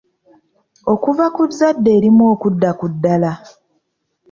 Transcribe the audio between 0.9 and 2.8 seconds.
Okuva ku zzadde erimu okudda